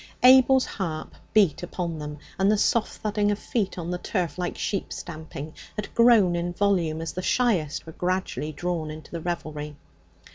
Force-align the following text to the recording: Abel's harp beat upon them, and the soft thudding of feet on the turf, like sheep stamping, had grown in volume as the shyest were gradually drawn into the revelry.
Abel's 0.23 0.65
harp 0.65 1.13
beat 1.31 1.61
upon 1.61 1.99
them, 1.99 2.17
and 2.39 2.51
the 2.51 2.57
soft 2.57 2.91
thudding 3.01 3.29
of 3.29 3.37
feet 3.37 3.77
on 3.77 3.91
the 3.91 3.99
turf, 3.99 4.39
like 4.39 4.57
sheep 4.57 4.91
stamping, 4.91 5.53
had 5.75 5.93
grown 5.93 6.35
in 6.35 6.53
volume 6.53 7.01
as 7.01 7.13
the 7.13 7.21
shyest 7.21 7.85
were 7.85 7.91
gradually 7.91 8.51
drawn 8.51 8.89
into 8.89 9.11
the 9.11 9.21
revelry. 9.21 9.75